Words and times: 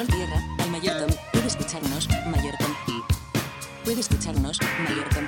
Control 0.00 0.18
tierra, 0.18 0.40
al. 0.70 1.06
Puede 1.30 1.46
escucharnos, 1.46 2.08
mayor 2.26 2.54
Tom. 2.56 2.72
Puede 3.84 4.00
escucharnos, 4.00 4.58
mayor 4.82 5.06
Tom. 5.10 5.26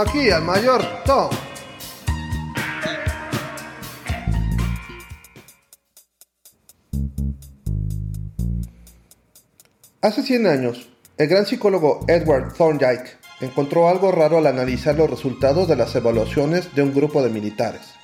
Aquí 0.00 0.30
al 0.30 0.44
mayor 0.44 0.82
Tom. 1.04 1.30
Hace 10.00 10.22
100 10.22 10.46
años, 10.46 10.88
el 11.18 11.28
gran 11.28 11.44
psicólogo 11.44 12.00
Edward 12.08 12.54
Thorndike 12.54 13.18
encontró 13.42 13.90
algo 13.90 14.10
raro 14.10 14.38
al 14.38 14.46
analizar 14.46 14.96
los 14.96 15.10
resultados 15.10 15.68
de 15.68 15.76
las 15.76 15.94
evaluaciones 15.94 16.74
de 16.74 16.82
un 16.82 16.94
grupo 16.94 17.22
de 17.22 17.28
militares. 17.28 18.01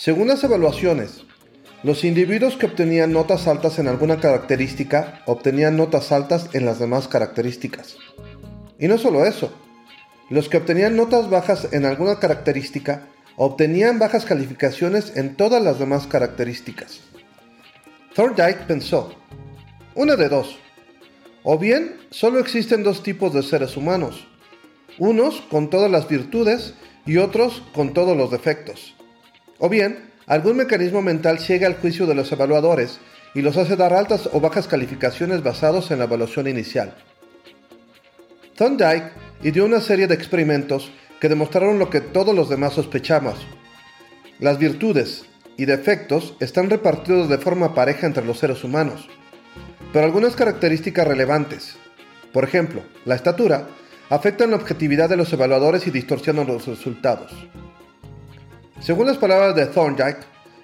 Según 0.00 0.28
las 0.28 0.42
evaluaciones, 0.42 1.24
los 1.82 2.04
individuos 2.04 2.56
que 2.56 2.64
obtenían 2.64 3.12
notas 3.12 3.46
altas 3.46 3.78
en 3.78 3.86
alguna 3.86 4.18
característica 4.18 5.20
obtenían 5.26 5.76
notas 5.76 6.10
altas 6.10 6.48
en 6.54 6.64
las 6.64 6.78
demás 6.78 7.06
características. 7.06 7.98
Y 8.78 8.88
no 8.88 8.96
solo 8.96 9.26
eso, 9.26 9.52
los 10.30 10.48
que 10.48 10.56
obtenían 10.56 10.96
notas 10.96 11.28
bajas 11.28 11.68
en 11.72 11.84
alguna 11.84 12.18
característica 12.18 13.08
obtenían 13.36 13.98
bajas 13.98 14.24
calificaciones 14.24 15.18
en 15.18 15.36
todas 15.36 15.62
las 15.62 15.78
demás 15.78 16.06
características. 16.06 17.00
Thorndike 18.14 18.66
pensó, 18.66 19.12
una 19.94 20.16
de 20.16 20.30
dos, 20.30 20.56
o 21.42 21.58
bien 21.58 21.98
solo 22.08 22.38
existen 22.38 22.84
dos 22.84 23.02
tipos 23.02 23.34
de 23.34 23.42
seres 23.42 23.76
humanos, 23.76 24.26
unos 24.98 25.42
con 25.50 25.68
todas 25.68 25.90
las 25.90 26.08
virtudes 26.08 26.72
y 27.04 27.18
otros 27.18 27.62
con 27.74 27.92
todos 27.92 28.16
los 28.16 28.30
defectos. 28.30 28.94
O 29.60 29.68
bien, 29.68 30.10
algún 30.26 30.56
mecanismo 30.56 31.02
mental 31.02 31.38
ciega 31.38 31.66
al 31.66 31.76
juicio 31.76 32.06
de 32.06 32.14
los 32.14 32.32
evaluadores 32.32 32.98
y 33.34 33.42
los 33.42 33.58
hace 33.58 33.76
dar 33.76 33.92
altas 33.92 34.28
o 34.32 34.40
bajas 34.40 34.66
calificaciones 34.66 35.42
basados 35.42 35.90
en 35.90 35.98
la 35.98 36.06
evaluación 36.06 36.48
inicial. 36.48 36.94
Thorndike 38.56 39.12
ideó 39.42 39.66
una 39.66 39.82
serie 39.82 40.06
de 40.06 40.14
experimentos 40.14 40.90
que 41.20 41.28
demostraron 41.28 41.78
lo 41.78 41.90
que 41.90 42.00
todos 42.00 42.34
los 42.34 42.48
demás 42.48 42.72
sospechamos. 42.72 43.46
Las 44.38 44.58
virtudes 44.58 45.26
y 45.58 45.66
defectos 45.66 46.36
están 46.40 46.70
repartidos 46.70 47.28
de 47.28 47.36
forma 47.36 47.74
pareja 47.74 48.06
entre 48.06 48.24
los 48.24 48.38
seres 48.38 48.64
humanos, 48.64 49.10
pero 49.92 50.06
algunas 50.06 50.36
características 50.36 51.06
relevantes, 51.06 51.76
por 52.32 52.44
ejemplo, 52.44 52.82
la 53.04 53.14
estatura, 53.14 53.68
afectan 54.08 54.52
la 54.52 54.56
objetividad 54.56 55.10
de 55.10 55.18
los 55.18 55.30
evaluadores 55.34 55.86
y 55.86 55.90
distorsionan 55.90 56.46
los 56.46 56.66
resultados. 56.66 57.32
Según 58.80 59.06
las 59.06 59.18
palabras 59.18 59.54
de 59.54 59.66
Thorndike, 59.66 60.20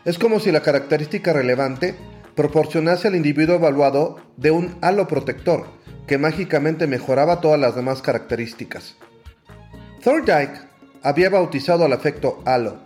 es 0.07 0.19
como 0.19 0.41
si 0.41 0.51
la 0.51 0.63
característica 0.63 1.35
relevante 1.35 1.95
proporcionase 2.35 3.09
al 3.09 3.15
individuo 3.15 3.57
evaluado 3.57 4.17
de 4.39 4.51
un 4.51 4.79
halo 4.81 5.07
protector 5.07 5.67
que 6.07 6.17
mágicamente 6.17 6.87
mejoraba 6.87 7.43
todas 7.43 7.61
las 7.61 7.77
demás 7.77 8.01
características. 8.01 8.97
Thorndike 10.03 10.61
había 11.03 11.29
bautizado 11.29 11.85
al 11.85 11.93
efecto 11.93 12.43
halo. 12.47 12.79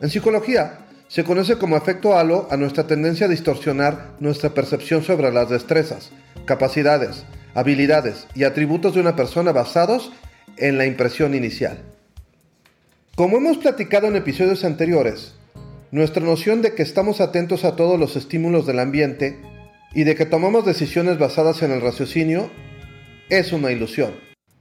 En 0.00 0.10
psicología, 0.10 0.86
se 1.08 1.24
conoce 1.24 1.58
como 1.58 1.76
efecto 1.76 2.16
halo 2.16 2.46
a 2.50 2.56
nuestra 2.56 2.86
tendencia 2.86 3.26
a 3.26 3.30
distorsionar 3.30 4.14
nuestra 4.20 4.50
percepción 4.50 5.02
sobre 5.02 5.32
las 5.32 5.50
destrezas, 5.50 6.10
capacidades, 6.46 7.24
habilidades 7.54 8.28
y 8.34 8.44
atributos 8.44 8.94
de 8.94 9.00
una 9.00 9.16
persona 9.16 9.52
basados 9.52 10.12
en 10.56 10.78
la 10.78 10.86
impresión 10.86 11.34
inicial. 11.34 11.91
Como 13.14 13.36
hemos 13.36 13.58
platicado 13.58 14.06
en 14.06 14.16
episodios 14.16 14.64
anteriores, 14.64 15.34
nuestra 15.90 16.24
noción 16.24 16.62
de 16.62 16.74
que 16.74 16.82
estamos 16.82 17.20
atentos 17.20 17.62
a 17.66 17.76
todos 17.76 18.00
los 18.00 18.16
estímulos 18.16 18.66
del 18.66 18.78
ambiente 18.78 19.38
y 19.92 20.04
de 20.04 20.14
que 20.14 20.24
tomamos 20.24 20.64
decisiones 20.64 21.18
basadas 21.18 21.62
en 21.62 21.72
el 21.72 21.82
raciocinio 21.82 22.50
es 23.28 23.52
una 23.52 23.70
ilusión. 23.70 24.14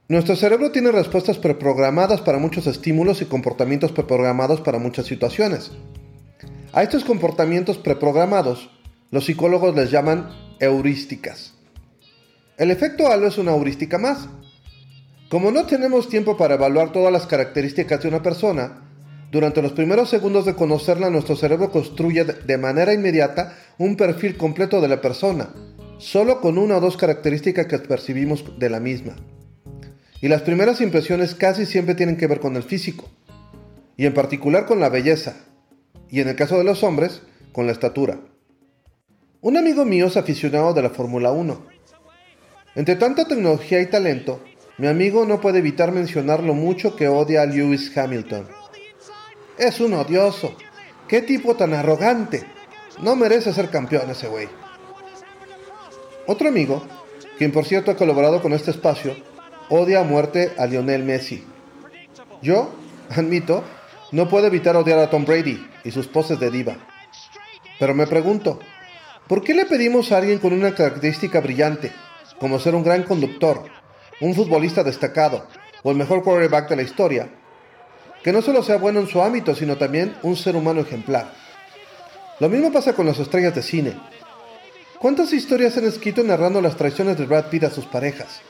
Nuestro 0.10 0.36
cerebro 0.36 0.70
tiene 0.70 0.92
respuestas 0.92 1.38
preprogramadas 1.38 2.20
para 2.20 2.40
muchos 2.40 2.68
estímulos 2.68 3.22
y 3.22 3.26
comportamientos 3.26 3.94
preprogramados 3.94 4.60
para 4.60 4.80
muchas 4.80 5.06
situaciones. 5.06 5.72
A 6.74 6.84
estos 6.84 7.06
comportamientos 7.06 7.78
preprogramados, 7.78 8.70
los 9.12 9.28
psicólogos 9.28 9.74
les 9.78 9.92
llaman 9.92 10.30
heurísticas. 10.60 11.54
El 12.58 12.70
efecto 12.70 13.08
halo 13.08 13.28
es 13.28 13.38
una 13.38 13.52
heurística 13.52 13.98
más. 13.98 14.28
Como 15.32 15.50
no 15.50 15.66
tenemos 15.66 16.10
tiempo 16.10 16.36
para 16.36 16.56
evaluar 16.56 16.92
todas 16.92 17.10
las 17.10 17.26
características 17.26 18.02
de 18.02 18.10
una 18.10 18.22
persona, 18.22 18.82
durante 19.32 19.62
los 19.62 19.72
primeros 19.72 20.10
segundos 20.10 20.46
de 20.46 20.56
conocerla 20.56 21.10
nuestro 21.10 21.38
cerebro 21.38 21.72
construye 21.72 22.26
de 22.26 22.58
manera 22.58 22.94
inmediata 22.94 23.56
un 23.78 23.96
perfil 23.96 24.36
completo 24.36 24.82
de 24.82 24.90
la 24.90 25.00
persona, 25.00 25.54
solo 26.00 26.42
con 26.42 26.58
una 26.58 26.76
o 26.76 26.82
dos 26.82 26.98
características 26.98 27.68
que 27.68 27.80
percibimos 27.80 28.60
de 28.60 28.70
la 28.70 28.82
misma. 28.82 29.16
Y 30.20 30.28
las 30.28 30.42
primeras 30.42 30.82
impresiones 30.82 31.34
casi 31.34 31.66
siempre 31.66 31.96
tienen 31.96 32.18
que 32.18 32.28
ver 32.28 32.42
con 32.42 32.58
el 32.58 32.64
físico, 32.64 33.10
y 33.96 34.08
en 34.08 34.14
particular 34.14 34.66
con 34.66 34.82
la 34.82 34.90
belleza, 34.90 35.38
y 36.10 36.20
en 36.20 36.28
el 36.28 36.36
caso 36.36 36.58
de 36.58 36.66
los 36.66 36.84
hombres, 36.84 37.22
con 37.54 37.68
la 37.68 37.72
estatura. 37.72 38.20
Un 39.40 39.56
amigo 39.56 39.86
mío 39.86 40.08
es 40.08 40.18
aficionado 40.18 40.74
de 40.74 40.82
la 40.82 40.90
Fórmula 40.90 41.32
1. 41.32 41.68
Entre 42.76 42.98
tanta 42.98 43.24
tecnología 43.24 43.80
y 43.80 43.86
talento, 43.86 44.42
mi 44.78 44.88
amigo 44.88 45.26
no 45.26 45.42
puede 45.42 45.60
evitar 45.60 45.92
mencionar 45.92 46.44
lo 46.44 46.54
mucho 46.54 46.96
que 46.96 47.08
odia 47.08 47.42
a 47.42 47.46
Lewis 47.46 47.96
Hamilton. 47.96 48.48
Es 49.58 49.80
un 49.80 49.94
odioso. 49.94 50.56
¿Qué 51.08 51.22
tipo 51.22 51.56
tan 51.56 51.74
arrogante? 51.74 52.44
No 53.02 53.16
merece 53.16 53.54
ser 53.54 53.70
campeón 53.70 54.10
ese 54.10 54.28
güey. 54.28 54.48
Otro 56.26 56.48
amigo, 56.48 56.84
quien 57.38 57.52
por 57.52 57.66
cierto 57.66 57.92
ha 57.92 57.98
colaborado 57.98 58.42
con 58.42 58.54
este 58.54 58.72
espacio, 58.72 59.16
odia 59.70 60.00
a 60.00 60.04
muerte 60.04 60.54
a 60.58 60.66
Lionel 60.66 61.04
Messi. 61.04 61.44
Yo, 62.42 62.72
admito, 63.10 63.64
no 64.12 64.30
puedo 64.30 64.48
evitar 64.48 64.76
odiar 64.76 65.00
a 65.00 65.10
Tom 65.10 65.26
Brady 65.26 65.66
y 65.84 65.92
sus 65.92 66.08
poses 66.08 66.40
de 66.40 66.50
diva. 66.50 66.78
Pero 67.80 67.94
me 67.94 68.08
pregunto, 68.08 68.60
¿por 69.28 69.44
qué 69.44 69.54
le 69.54 69.66
pedimos 69.66 70.12
a 70.12 70.18
alguien 70.18 70.40
con 70.40 70.54
una 70.54 70.74
característica 70.76 71.40
brillante, 71.40 71.92
como 72.40 72.60
ser 72.60 72.76
un 72.76 72.84
gran 72.84 73.04
conductor, 73.04 73.64
un 74.22 74.34
futbolista 74.34 74.84
destacado 74.84 75.48
o 75.84 75.92
el 75.92 75.98
mejor 75.98 76.24
quarterback 76.24 76.70
de 76.70 76.76
la 76.78 76.82
historia, 76.84 77.30
que 78.24 78.32
no 78.32 78.42
solo 78.42 78.64
sea 78.64 78.78
bueno 78.78 79.00
en 79.00 79.08
su 79.08 79.22
ámbito, 79.22 79.56
sino 79.56 79.78
también 79.78 80.16
un 80.22 80.38
ser 80.38 80.56
humano 80.56 80.82
ejemplar? 80.82 81.34
Lo 82.40 82.48
mismo 82.50 82.72
pasa 82.72 82.94
con 82.94 83.06
las 83.06 83.20
estrellas 83.20 83.54
de 83.56 83.62
cine. 83.62 84.00
¿Cuántas 85.00 85.34
historias 85.34 85.76
han 85.78 85.86
escrito 85.86 86.24
narrando 86.24 86.62
las 86.62 86.78
traiciones 86.78 87.18
de 87.18 87.26
Brad 87.26 87.46
Pitt 87.46 87.64
a 87.64 87.72
sus 87.72 87.86
parejas? 87.86 88.42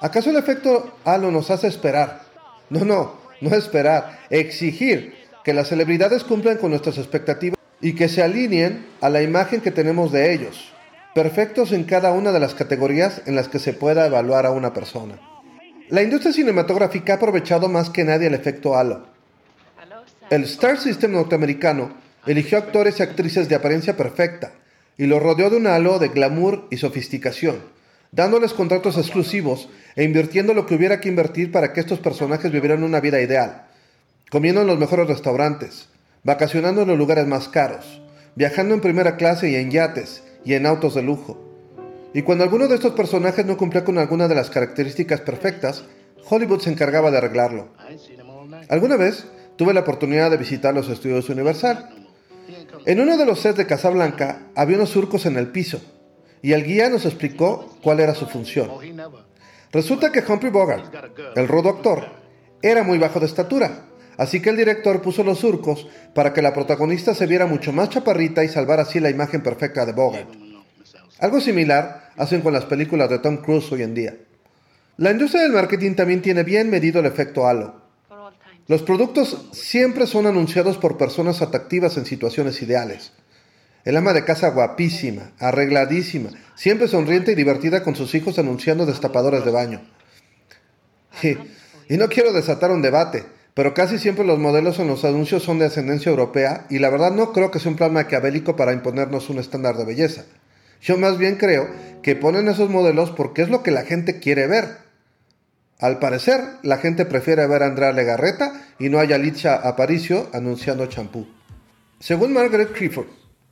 ¿Acaso 0.00 0.28
el 0.30 0.36
efecto 0.36 0.92
halo 1.04 1.30
nos 1.30 1.50
hace 1.50 1.68
esperar? 1.68 2.20
No, 2.68 2.84
no, 2.84 3.14
no 3.40 3.56
esperar, 3.56 4.20
exigir 4.28 5.14
que 5.42 5.54
las 5.54 5.68
celebridades 5.68 6.24
cumplan 6.24 6.58
con 6.58 6.70
nuestras 6.70 6.98
expectativas 6.98 7.58
y 7.80 7.94
que 7.94 8.08
se 8.08 8.22
alineen 8.22 8.86
a 9.00 9.08
la 9.08 9.22
imagen 9.22 9.60
que 9.60 9.70
tenemos 9.70 10.12
de 10.12 10.34
ellos, 10.34 10.72
perfectos 11.16 11.72
en 11.72 11.84
cada 11.84 12.12
una 12.12 12.30
de 12.30 12.38
las 12.38 12.52
categorías 12.52 13.22
en 13.24 13.36
las 13.36 13.48
que 13.48 13.58
se 13.58 13.72
pueda 13.72 14.04
evaluar 14.04 14.44
a 14.44 14.50
una 14.50 14.74
persona. 14.74 15.18
La 15.88 16.02
industria 16.02 16.34
cinematográfica 16.34 17.14
ha 17.14 17.16
aprovechado 17.16 17.70
más 17.70 17.88
que 17.88 18.04
nadie 18.04 18.26
el 18.26 18.34
efecto 18.34 18.76
halo. 18.76 19.06
El 20.28 20.44
Star 20.44 20.78
System 20.78 21.12
norteamericano 21.12 21.94
eligió 22.26 22.58
actores 22.58 23.00
y 23.00 23.02
actrices 23.02 23.48
de 23.48 23.54
apariencia 23.54 23.96
perfecta 23.96 24.52
y 24.98 25.06
los 25.06 25.22
rodeó 25.22 25.48
de 25.48 25.56
un 25.56 25.66
halo 25.68 25.98
de 25.98 26.08
glamour 26.08 26.68
y 26.70 26.76
sofisticación, 26.76 27.62
dándoles 28.12 28.52
contratos 28.52 28.98
exclusivos 28.98 29.70
e 29.94 30.04
invirtiendo 30.04 30.52
lo 30.52 30.66
que 30.66 30.74
hubiera 30.74 31.00
que 31.00 31.08
invertir 31.08 31.50
para 31.50 31.72
que 31.72 31.80
estos 31.80 31.98
personajes 31.98 32.52
vivieran 32.52 32.84
una 32.84 33.00
vida 33.00 33.22
ideal, 33.22 33.68
comiendo 34.30 34.60
en 34.60 34.66
los 34.66 34.78
mejores 34.78 35.08
restaurantes, 35.08 35.88
vacacionando 36.24 36.82
en 36.82 36.88
los 36.88 36.98
lugares 36.98 37.26
más 37.26 37.48
caros, 37.48 38.02
viajando 38.34 38.74
en 38.74 38.82
primera 38.82 39.16
clase 39.16 39.48
y 39.48 39.54
en 39.54 39.70
yates 39.70 40.25
y 40.46 40.54
en 40.54 40.64
autos 40.64 40.94
de 40.94 41.02
lujo. 41.02 41.36
Y 42.14 42.22
cuando 42.22 42.44
alguno 42.44 42.68
de 42.68 42.76
estos 42.76 42.92
personajes 42.92 43.44
no 43.44 43.58
cumplía 43.58 43.84
con 43.84 43.98
alguna 43.98 44.28
de 44.28 44.36
las 44.36 44.48
características 44.48 45.20
perfectas, 45.20 45.84
Hollywood 46.30 46.60
se 46.60 46.70
encargaba 46.70 47.10
de 47.10 47.18
arreglarlo. 47.18 47.68
Alguna 48.68 48.96
vez 48.96 49.26
tuve 49.56 49.74
la 49.74 49.80
oportunidad 49.80 50.30
de 50.30 50.36
visitar 50.36 50.72
los 50.72 50.88
estudios 50.88 51.28
Universal. 51.28 51.90
En 52.86 53.00
uno 53.00 53.18
de 53.18 53.26
los 53.26 53.40
sets 53.40 53.58
de 53.58 53.66
Casablanca 53.66 54.46
había 54.54 54.76
unos 54.76 54.90
surcos 54.90 55.26
en 55.26 55.36
el 55.36 55.48
piso, 55.48 55.80
y 56.42 56.52
el 56.52 56.64
guía 56.64 56.88
nos 56.88 57.04
explicó 57.04 57.76
cuál 57.82 57.98
era 57.98 58.14
su 58.14 58.26
función. 58.26 58.70
Resulta 59.72 60.12
que 60.12 60.22
Humphrey 60.26 60.52
Bogart, 60.52 60.94
el 61.34 61.48
rudo 61.48 61.70
actor, 61.70 62.06
era 62.62 62.84
muy 62.84 62.98
bajo 62.98 63.18
de 63.18 63.26
estatura, 63.26 63.86
así 64.18 64.40
que 64.40 64.50
el 64.50 64.56
director 64.56 65.02
puso 65.02 65.22
los 65.22 65.38
surcos 65.38 65.86
para 66.14 66.32
que 66.32 66.42
la 66.42 66.54
protagonista 66.54 67.14
se 67.14 67.26
viera 67.26 67.46
mucho 67.46 67.72
más 67.72 67.90
chaparrita 67.90 68.44
y 68.44 68.48
salvar 68.48 68.80
así 68.80 69.00
la 69.00 69.10
imagen 69.10 69.42
perfecta 69.42 69.84
de 69.84 69.92
Bogart. 69.92 70.28
Algo 71.18 71.40
similar 71.40 72.10
hacen 72.16 72.42
con 72.42 72.52
las 72.52 72.64
películas 72.66 73.08
de 73.08 73.18
Tom 73.18 73.38
Cruise 73.38 73.70
hoy 73.72 73.82
en 73.82 73.94
día. 73.94 74.16
La 74.98 75.10
industria 75.10 75.42
del 75.42 75.52
marketing 75.52 75.94
también 75.94 76.22
tiene 76.22 76.42
bien 76.42 76.70
medido 76.70 77.00
el 77.00 77.06
efecto 77.06 77.46
halo. 77.46 77.82
Los 78.68 78.82
productos 78.82 79.48
siempre 79.52 80.06
son 80.06 80.26
anunciados 80.26 80.76
por 80.76 80.98
personas 80.98 81.40
atractivas 81.40 81.96
en 81.96 82.06
situaciones 82.06 82.60
ideales. 82.62 83.12
El 83.84 83.96
ama 83.96 84.12
de 84.12 84.24
casa 84.24 84.48
guapísima, 84.48 85.30
arregladísima, 85.38 86.30
siempre 86.56 86.88
sonriente 86.88 87.32
y 87.32 87.34
divertida 87.36 87.84
con 87.84 87.94
sus 87.94 88.14
hijos 88.16 88.38
anunciando 88.38 88.84
destapadores 88.84 89.44
de 89.44 89.50
baño. 89.52 89.80
Y, 91.22 91.36
y 91.94 91.96
no 91.96 92.08
quiero 92.08 92.32
desatar 92.32 92.72
un 92.72 92.82
debate, 92.82 93.24
pero 93.56 93.72
casi 93.72 93.98
siempre 93.98 94.26
los 94.26 94.38
modelos 94.38 94.78
en 94.80 94.86
los 94.86 95.06
anuncios 95.06 95.42
son 95.42 95.58
de 95.58 95.64
ascendencia 95.64 96.10
europea 96.10 96.66
y 96.68 96.78
la 96.78 96.90
verdad 96.90 97.10
no 97.12 97.32
creo 97.32 97.50
que 97.50 97.58
sea 97.58 97.70
un 97.70 97.78
plan 97.78 97.90
maquiavélico 97.90 98.54
para 98.54 98.74
imponernos 98.74 99.30
un 99.30 99.38
estándar 99.38 99.78
de 99.78 99.86
belleza. 99.86 100.26
Yo 100.82 100.98
más 100.98 101.16
bien 101.16 101.36
creo 101.36 101.66
que 102.02 102.16
ponen 102.16 102.48
esos 102.48 102.68
modelos 102.68 103.12
porque 103.12 103.40
es 103.40 103.48
lo 103.48 103.62
que 103.62 103.70
la 103.70 103.84
gente 103.84 104.20
quiere 104.20 104.46
ver. 104.46 104.76
Al 105.78 105.98
parecer, 106.00 106.38
la 106.64 106.76
gente 106.76 107.06
prefiere 107.06 107.46
ver 107.46 107.62
a 107.62 107.68
Andrea 107.68 107.92
Legarreta 107.92 108.52
y 108.78 108.90
no 108.90 108.98
a 108.98 109.06
Yalitza 109.06 109.54
Aparicio 109.54 110.28
anunciando 110.34 110.84
champú. 110.84 111.26
Según 111.98 112.34
Margaret 112.34 112.72
Clifford, 112.72 113.06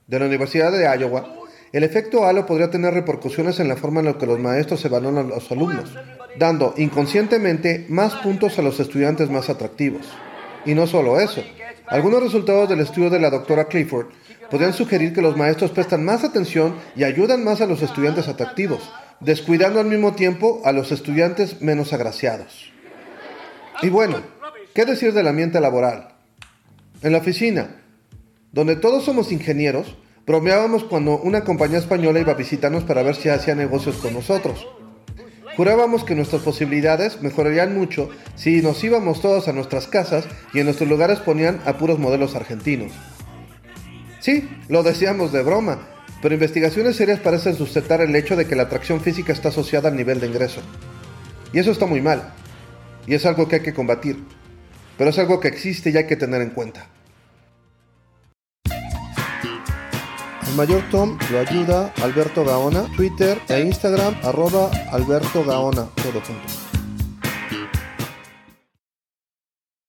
de 0.07 0.19
la 0.19 0.27
Universidad 0.27 0.71
de 0.71 0.85
Iowa, 0.99 1.35
el 1.75 1.83
efecto 1.83 2.25
halo 2.25 2.47
podría 2.47 2.71
tener 2.71 2.95
repercusiones 2.95 3.59
en 3.59 3.67
la 3.67 3.75
forma 3.75 3.99
en 3.99 4.07
la 4.07 4.17
que 4.17 4.27
los 4.27 4.39
maestros 4.39 4.85
evalúan 4.85 5.19
a 5.19 5.23
los 5.25 5.51
alumnos, 5.51 5.93
dando 6.39 6.73
inconscientemente 6.77 7.87
más 7.89 8.15
puntos 8.15 8.57
a 8.61 8.63
los 8.63 8.79
estudiantes 8.79 9.29
más 9.29 9.51
atractivos. 9.51 10.07
Y 10.65 10.75
no 10.77 10.87
solo 10.87 11.19
eso, 11.19 11.43
algunos 11.89 12.23
resultados 12.23 12.69
del 12.69 12.79
estudio 12.79 13.11
de 13.11 13.19
la 13.19 13.29
doctora 13.29 13.65
Clifford 13.65 14.07
podrían 14.53 14.73
sugerir 14.73 15.13
que 15.13 15.21
los 15.21 15.37
maestros 15.37 15.73
prestan 15.73 16.05
más 16.05 16.23
atención 16.23 16.77
y 16.95 17.03
ayudan 17.03 17.43
más 17.43 17.61
a 17.61 17.67
los 17.67 17.83
estudiantes 17.83 18.29
atractivos, 18.29 18.93
descuidando 19.19 19.81
al 19.81 19.87
mismo 19.87 20.15
tiempo 20.15 20.63
a 20.65 20.71
los 20.71 20.93
estudiantes 20.93 21.61
menos 21.61 21.93
agraciados. 21.93 22.73
Y 23.83 23.89
bueno, 23.89 24.19
¿qué 24.75 24.85
decir 24.85 25.13
del 25.13 25.27
ambiente 25.27 25.61
laboral? 25.61 26.11
En 27.03 27.11
la 27.11 27.19
oficina, 27.19 27.83
donde 28.53 28.77
todos 28.77 29.05
somos 29.05 29.33
ingenieros, 29.33 29.97
bromeábamos 30.27 30.85
cuando 30.85 31.19
una 31.19 31.45
compañía 31.45 31.79
española 31.79 32.21
iba 32.21 32.33
a 32.33 32.37
visitarnos 32.37 32.85
para 32.85 33.03
ver 33.03 33.15
si 33.15 33.29
hacía 33.29 33.55
negocios 33.55 33.97
con 33.97 34.15
nosotros. 34.15 34.67
Jurábamos 35.57 36.03
que 36.03 36.17
nuestras 36.17 36.43
posibilidades 36.43 37.23
mejorarían 37.23 37.75
mucho 37.75 38.11
si 38.35 38.61
nos 38.61 38.83
íbamos 38.83 39.21
todos 39.21 39.47
a 39.47 39.53
nuestras 39.53 39.87
casas 39.87 40.27
y 40.53 40.59
en 40.59 40.65
nuestros 40.65 40.89
lugares 40.89 41.21
ponían 41.21 41.61
a 41.65 41.79
puros 41.79 41.99
modelos 41.99 42.35
argentinos. 42.35 42.93
Sí, 44.19 44.49
lo 44.69 44.83
decíamos 44.83 45.31
de 45.33 45.43
broma, 45.43 45.87
pero 46.23 46.35
investigaciones 46.35 46.97
serias 46.97 47.21
parecen 47.21 47.55
sustentar 47.55 48.01
el 48.01 48.17
hecho 48.17 48.35
de 48.35 48.47
que 48.47 48.57
la 48.57 48.65
atracción 48.65 49.01
física 49.01 49.33
está 49.33 49.51
asociada 49.51 49.91
al 49.91 49.97
nivel 49.97 50.19
de 50.19 50.27
ingreso. 50.27 50.61
Y 51.53 51.59
eso 51.61 51.71
está 51.71 51.87
muy 51.87 52.01
mal. 52.01 52.33
Y 53.07 53.15
es 53.15 53.27
algo 53.27 53.47
que 53.47 53.57
hay 53.57 53.63
que 53.63 53.75
combatir. 53.75 54.25
Pero 54.97 55.11
es 55.11 55.19
algo 55.19 55.39
que 55.39 55.49
existe 55.49 55.91
y 55.91 55.97
hay 55.97 56.07
que 56.07 56.17
tener 56.17 56.41
en 56.41 56.51
cuenta. 56.51 56.89
Mayor 60.55 60.83
Tom 60.91 61.19
lo 61.31 61.39
ayuda 61.39 61.93
Alberto 62.03 62.45
Gaona, 62.45 62.85
Twitter 62.97 63.41
e 63.49 63.61
Instagram 63.61 64.15
arroba 64.23 64.71
Alberto 64.91 65.45
Gaona, 65.45 65.87
todo 66.03 66.21
junto. 66.21 66.64